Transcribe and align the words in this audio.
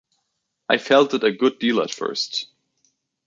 I 0.67 0.79
felt 0.79 1.13
it 1.13 1.23
a 1.23 1.31
good 1.31 1.59
deal 1.59 1.79
at 1.79 1.91
first. 1.91 2.47